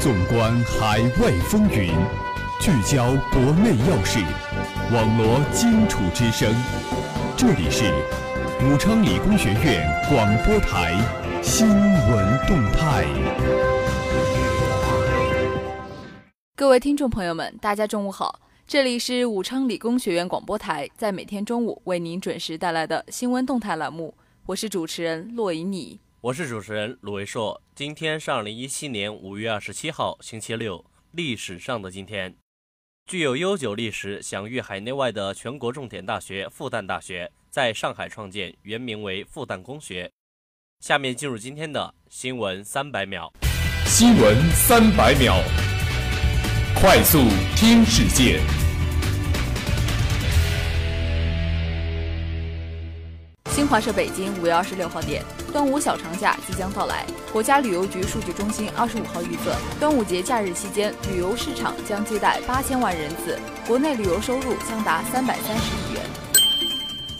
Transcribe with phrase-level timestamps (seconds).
[0.00, 1.92] 纵观海外风云，
[2.58, 4.18] 聚焦国内要事，
[4.90, 6.50] 网罗荆楚之声。
[7.36, 7.84] 这里是
[8.64, 10.96] 武昌理工学院广播台
[11.42, 13.04] 新闻动态。
[16.56, 24.14] 各位听众朋友们，大家中午好，这里是武昌理工学院广播台，在每天中午为您准时带来的新闻动态栏目，
[24.46, 26.00] 我是主持人洛以妮。
[26.22, 27.62] 我是主持人鲁维硕。
[27.74, 32.36] 今天是二零一七年五月二十七号，星期六，历史上的今天。
[33.06, 40.12] 具有悠久历史、享誉海内外的全国重点大学复旦大学在上海创建，原名为复旦工学。
[40.80, 43.32] 下面进入今天的新闻三百秒。
[43.86, 45.42] 新闻三百秒，
[46.74, 47.16] 快速
[47.56, 48.42] 听世界。
[53.70, 57.06] 华社北京五月二十六号电，端午小长假即将到来。
[57.32, 66.02] 国家旅游局数据中心二十五号预测，端午节假日期间，旅游市场将接待八千万人次，国内旅游收入将达三百三十亿元。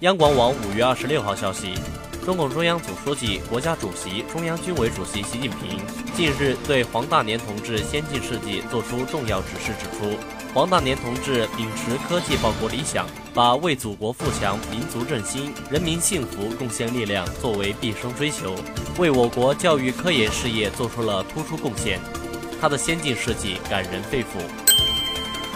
[0.00, 1.78] 央广网五月二十六号消息，
[2.24, 5.78] 中共中央总书记、国家主席、中央军委主席习近平
[6.16, 10.16] 近日对黄大年同志先进事迹作出重要指示，指出。
[10.54, 18.54] 黄大年同志秉持科技报国理想，把为祖国富强、民族振兴、人民幸福贡献力量作为毕生追求，
[18.98, 22.00] 为我国教育科研事业做出了突出贡献。
[22.58, 24.26] 他的先进事迹感人肺腑。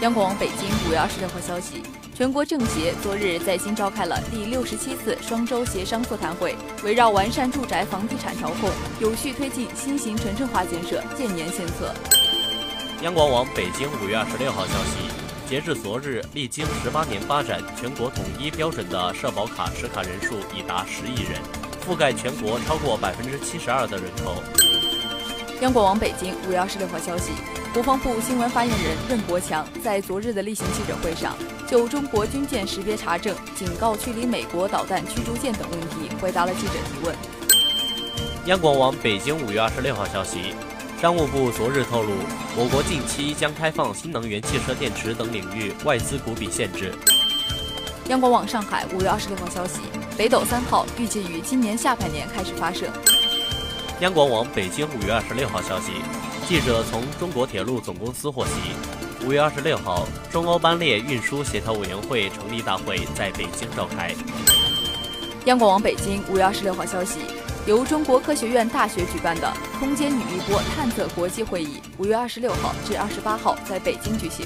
[0.00, 1.82] 央广北京五月二十六号消息，
[2.14, 8.70] 全国政协昨日在京召开了第六十七次双周协商座谈会，围绕完善住宅房地产调控，
[9.00, 11.92] 有序推进新型城镇化建设建言献策。
[13.02, 15.10] 央广网北京五月二十六号消息，
[15.48, 21.42] 截至昨日，历经十八年发展，全国统一标准的社保卡持卡人数已达十亿人，
[21.84, 24.40] 覆盖全国超过百分之七十二的人口。
[25.60, 27.30] 央广网北京五月二十六号消息，
[27.72, 31.36] 国防部新闻发言人任国强在昨日的例行记者会上，
[31.66, 37.16] 就中国军舰识别查证、警告驱离美国导弹驱逐舰等问题回答了记者提问。
[38.46, 40.54] 央广网北京五月二十六号消息。
[41.00, 42.12] 商务部昨日透露，
[42.56, 46.94] 我国近期将开放新能源汽车电池等领域外资股比限制。
[48.08, 49.80] 央广网上海五月二十六号消息，
[50.16, 52.90] 北斗三号预计于今年下半年开始发射。
[54.04, 55.92] 央广网北京五月二十六号消息，
[56.46, 58.52] 记者从中国铁路总公司获悉，
[59.26, 64.14] 五月二十六号，中欧班列运输协调委员会成立大会在北京召开。
[65.46, 67.20] 央广网北京五月二十六号消息。
[67.66, 74.44] 由中国科学院大学举办的空间引力波探测国际会议，五月二十六号至二十八号在北京举行。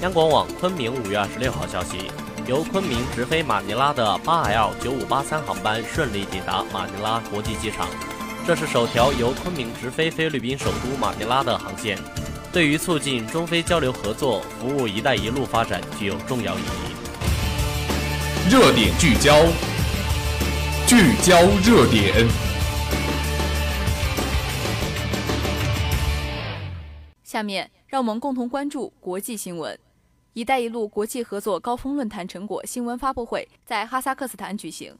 [0.00, 2.10] 央广网昆明五月二十六号消息，
[2.48, 7.86] 由昆明直飞马尼拉的八 L 九五八三航班顺利抵达马尼拉国际机场，
[8.44, 11.96] 这是首条由昆明直飞菲律宾首都马尼拉的航线，
[12.52, 18.50] 对于促进中非交流合作、服务“一带一路”发展具有重要意义。
[18.50, 19.46] 热点聚焦。
[20.88, 22.26] 聚焦热点。
[27.22, 29.78] 下面让我们共同关注国际新闻。
[30.34, 34.92] “一带一路”国际合作高峰论坛成果新闻发布会在哈萨克斯坦举行。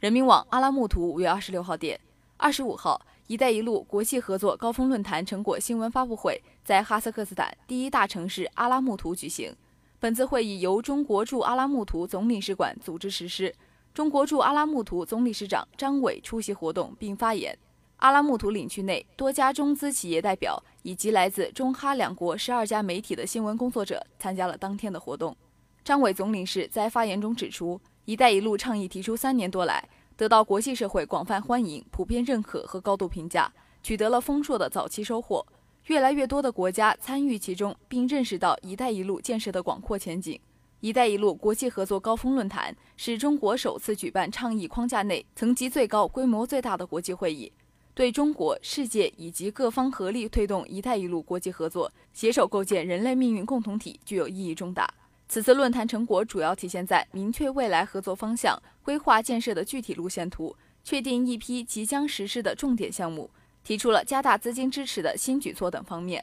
[0.00, 2.00] 人民网阿拉木图五月二十六号电，
[2.42, 9.54] 二十五号，“一带一路”国际合作高峰论坛成果新闻发布会在哈萨克斯坦第一大城市阿拉木图举行。
[10.00, 13.54] 本次会议由中国驻阿拉木图总领事馆组织实施。
[13.94, 17.56] 中国驻阿拉木图总理事长张伟出席活动并发言。
[17.98, 25.36] 阿拉木图领区内多家中资企业代表以及来自中哈两国十二家媒体的新闻工作者参加了当天的活动。
[25.84, 33.52] 张伟总领事在发言中指出，“一带一路”倡议提出三年多来，得到国际社会广泛欢迎、普遍认可和高度评价，
[33.82, 35.44] 取得了丰硕的早期收获。
[35.86, 40.38] 越来越多的国家参与其中，并认识到“一带一路”建设的广阔前景。
[40.80, 47.50] “一带一路”国际合作高峰论坛是中国首次举办倡议框架内层级最高、规模最大的国际会议，
[47.94, 54.88] 对中国、世界以及各方合力推动“一带一路”国际合作、携手构建人类命运共同体具有意义重大。
[55.32, 63.30] 此次论坛成果主要体现在明确未来合作方向、规划建设的具体路线图、确定一批即将实施的重点项目、
[63.64, 66.22] 提出了加大资金支持的新举措等方面。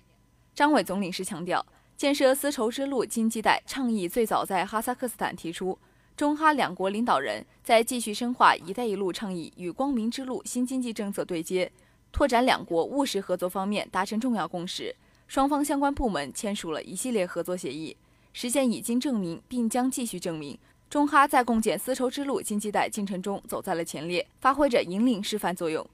[0.53, 1.65] 张伟总领事强调。
[1.97, 5.75] 建设丝绸之路经济带倡议最早在哈萨克斯坦提出，
[6.15, 11.71] 中哈两国领导人在继续深化“一带一路”倡议与光明之路新经济政策对接、
[12.11, 14.95] 拓展两国务实合作方面达成重要共识。
[15.27, 17.97] 双方相关部门签署了一系列合作协议，
[18.33, 20.57] 实现已经证明并将继续证明，
[20.89, 25.85] 中哈在共建丝绸之路经济带进程中走在了前列，发挥着引领示范作用。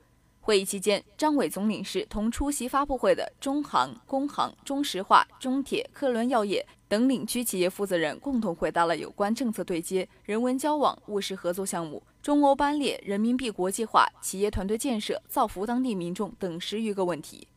[0.42, 17.48] 会议期间，张伟总领事同出席发布会的中航、工行、中石化、中铁、科伦药业等领区企业负责人共同回答了有关政策对接、人文交往、务实合作项目、中欧班列、人民币国际化、企业团队建设、造福当地民众等十余个问题。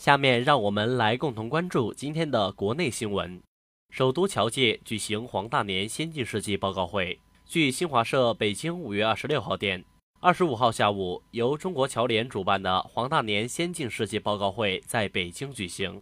[0.00, 3.38] 下面让我们来共同关注今天的国内新闻。
[3.90, 7.20] 首都侨界举行黄大年先进事迹报告会。
[7.44, 9.84] 据新华社北京五月二十六号电，
[10.18, 16.00] 二十五号下午，由中国侨联主办的黄大年先进事迹报告会在北京举行。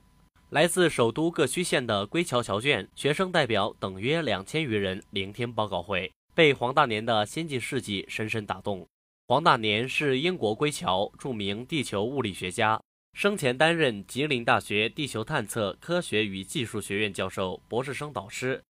[0.51, 8.87] 来自首都各区县的归侨侨眷、学生代表等约两千余人聆听报告会，被黄大年的先进事迹深深打动。
[9.27, 12.81] 黄大年是英国归侨，著名地球物理学家，
[13.13, 18.63] 生前担任吉林大学地球探测科学与技术学院教授、博士生导师。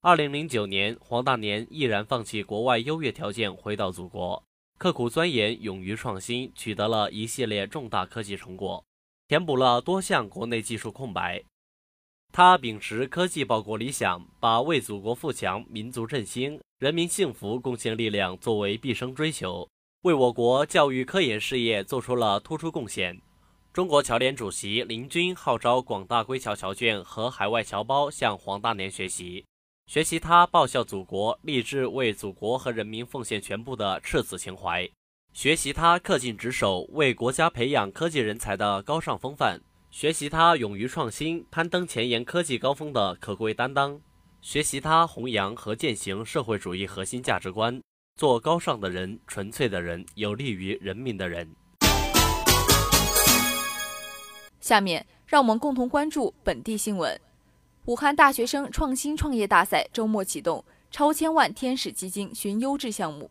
[0.00, 4.40] 二零零九年，黄大年毅然放弃国外优越条件，回到祖国，
[4.78, 8.84] 刻苦钻研，勇于创新，取得了一系列重大科技成果，
[9.26, 11.42] 填补了多项国内技术空白。
[12.32, 19.68] 他秉持科技报国理想，把为祖国富强、民族振兴、人民幸福贡献力量作为毕生追求，
[20.02, 23.20] 为我国教育科研事业做出了突出贡献。
[23.76, 29.44] 中国侨联主席林军号召广大归侨侨眷和海外侨胞向黄大年学习。
[29.86, 34.88] 学习他报效祖国、立志为祖国和人民奉献全部的赤子情怀，
[35.34, 44.00] 学习他恪尽职守、为国家培养科技人才的高尚风范，学习他勇于创新、攀登前沿科技高峰的可贵担当，
[44.40, 47.78] 学习他弘扬和践行社会主义核心价值观，
[48.18, 51.46] 做高尚的人、纯粹的人、有利于人民的人。
[54.66, 57.20] 下面，让我们共同关注本地新闻。
[57.84, 63.30] 武汉大学生创新创业大赛周末启动，超千万天使基金寻优质项目。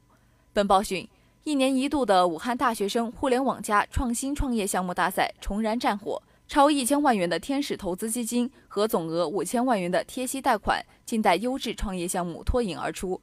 [0.53, 1.05] 本报讯，
[1.43, 13.19] 一年一度的武汉大学生互联网加创新创业项目大赛重燃战火，超一千万元的天使投资基金和总额五千万元的贴息贷款，近代优质创业项目脱颖而出。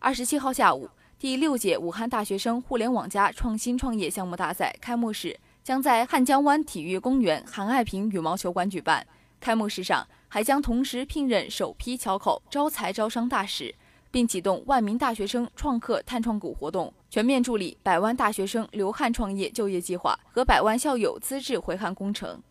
[0.00, 0.90] 二十七号下午，
[1.20, 9.04] 第六届武汉大学生互联网加创新创业项目大赛开幕式将在汉江湾体育公园韩爱平羽毛球馆举办。
[9.40, 10.06] 开幕式上。
[10.26, 13.72] 还将同时聘任首批桥口招财招商大使，
[14.10, 22.42] 并启动万名大学生创客探创股活动，全面助力百万大学生留汉创业就业计划和百万校友资质回汉工程。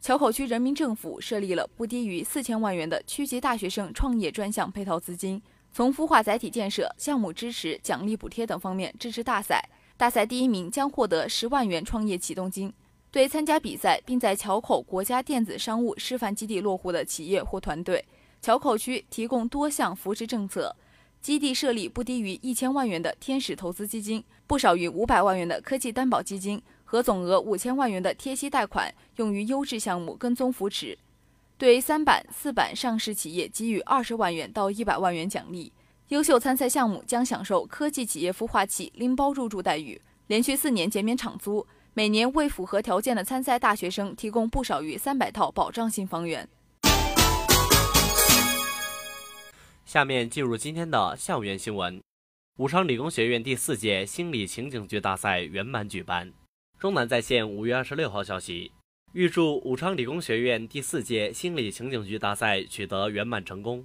[0.00, 9.68] 桥口区人民政府设立了不低于四千万元的区级大学生创业专项配套资金，从孵化载体建设、项目支持、奖励补贴等方面支持大赛。
[9.96, 12.72] 大赛第一名将获得十万元创业启动金。
[13.10, 18.04] 对参加比赛并在桥口国家电子商务示范基地落户的企业或团队，
[18.42, 20.74] 桥口区提供多项扶持政策，
[21.20, 30.98] 基地设立不低于一千万元的天使投资基金，不少于五百万元的科技担保基金和总额五千万元的贴息贷款，用于优质项目跟踪扶持。
[31.56, 35.72] 对三板、四板上市企业给予二十万元到一百万元奖励，
[36.14, 41.66] 优秀参赛项目将享受科技企业孵化器拎包入驻待遇，连续四年减免场租。
[41.92, 46.48] 每年为符合条件的参赛大学生提供不少于三百套保障性房源。
[49.84, 52.00] 下面进入今天的校园新闻：
[52.58, 56.32] 武昌理工学院第四届心理情景剧大赛圆满举办。
[56.78, 58.70] 中南在线五月二十六号消息，
[59.14, 63.84] 预祝武昌理工学院第四届心理情景剧大赛取得圆满成功。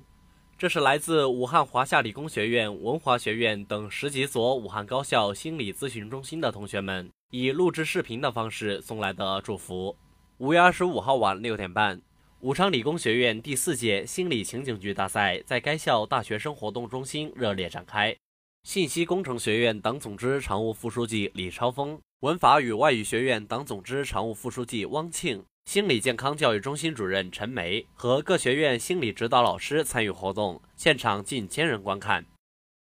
[0.60, 7.10] 这是来自武汉华夏理工学院、文华学院等十几所武汉高校心理咨询中心的同学们。
[7.32, 9.96] 以录制视频的方式送来的祝福。
[10.40, 12.02] 五月二十五号晚六点半，
[12.42, 18.14] 武昌理工学院第四届心理情景剧大赛在该校大学生活动中心热烈展开。
[18.64, 32.26] 信息工程学院党总支常务副书记李超峰，文法与外语学院党总支常务副书记汪庆，心理健康教育中心主任陈梅和各学院心理指导老师参与活动，现场近千人观看。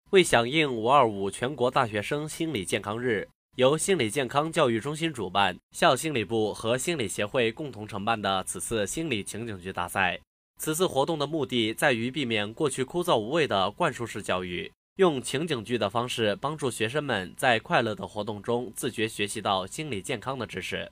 [0.09, 3.29] 为响应“五二五”全国大学生心理健康日。
[3.55, 10.19] 由心理健康教育中心主办，校心理部和心理协会共同承办的此次心理情景剧大赛。
[10.57, 20.91] 此次活动的目的在于避免过去枯燥无味的灌输式教育，用情景剧的方式帮助学生们在快乐的活动中自觉学习到心理健康的知识。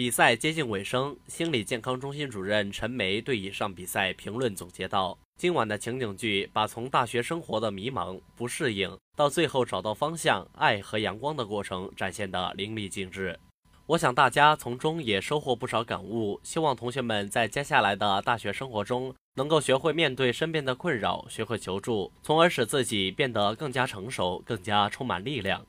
[0.00, 5.18] 比赛接近尾声，心理健康中心主任陈梅对以上比赛评论总结道。
[5.36, 13.38] 今晚的情景剧把从大学生活的迷茫、不适应，到最后找到方向、爱和阳光的过程展现得淋漓尽致。
[13.84, 16.40] 我想大家从中也收获不少感悟。
[16.42, 25.62] 希望同学们在接下来的大学生活中，能够学会面对身边的困扰，学会求助，从而使自己变得更加成熟、更加充满力量。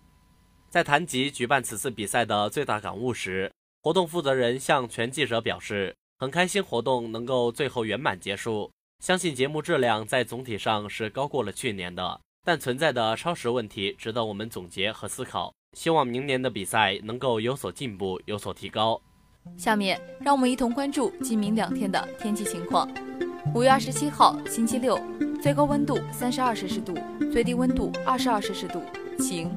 [0.69, 3.50] 在谈及举办此次比赛的最大感悟时，
[3.83, 8.69] 活动负责人向全记者表示，很开心活动能够最后圆满结束，
[8.99, 15.51] 相信节目质量在总体上是高过了去年的，但存在的超时问题值得我们总结和思考。
[15.75, 19.01] 希望明年的比赛能够有所进步，有所提高。
[19.57, 22.87] 下面让我们一同关注今明两天的天气情况。
[23.55, 24.99] 五月二十七号，星期六，
[25.41, 26.93] 最高温度三十二摄氏度，
[27.31, 28.83] 最低温度二十二摄氏度，
[29.17, 29.49] 晴。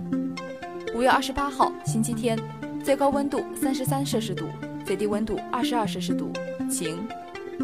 [0.95, 2.38] 五月二十八号，星期天，
[2.85, 4.45] 最高温度三十三摄氏度，
[4.85, 6.31] 最低温度二十二摄氏度，
[6.71, 7.09] 晴。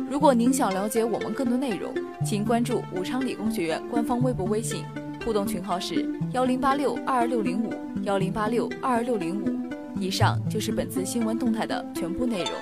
[0.09, 1.93] 如果您想了解我们更多内容，
[2.25, 4.83] 请关注武昌理工学院官方微博、微信，
[5.23, 7.71] 互动群号是幺零八六二二六零五
[8.03, 9.61] 幺零八六二二六零五。
[10.01, 12.53] 以上就是本次新闻动态的全部内容。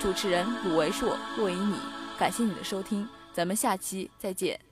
[0.00, 1.74] 主持人鲁维硕、骆以米，
[2.18, 4.65] 感谢你的收听，咱们下期再见。